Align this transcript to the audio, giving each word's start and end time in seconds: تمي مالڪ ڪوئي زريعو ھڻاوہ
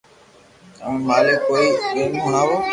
تمي 0.77 0.99
مالڪ 1.07 1.37
ڪوئي 1.47 1.67
زريعو 1.83 2.17
ھڻاوہ 2.25 2.57